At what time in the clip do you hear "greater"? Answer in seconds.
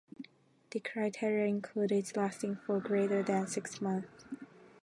2.79-3.21